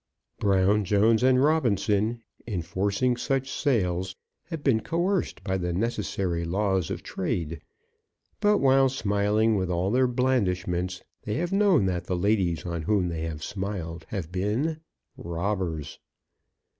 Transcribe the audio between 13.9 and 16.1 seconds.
have been robbers.